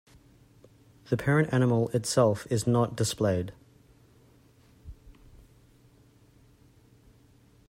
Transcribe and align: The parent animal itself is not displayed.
The 1.11 1.15
parent 1.15 1.53
animal 1.53 1.89
itself 1.89 2.47
is 2.49 2.65
not 2.65 2.95
displayed. 2.95 3.53